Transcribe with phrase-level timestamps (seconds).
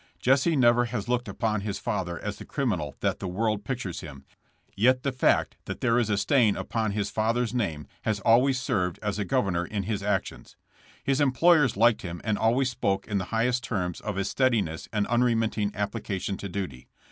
[0.19, 4.25] Jessie never has looked upon his father as the criminal that the world pictures him,
[4.75, 8.97] yet the fact that there is a stain upon his father's name has always served
[9.03, 10.55] as a governor in his actions.
[11.03, 14.89] His em ployers liked him and always spoke in the highest terms of his steadiness
[14.91, 16.87] and unremitting application to duty.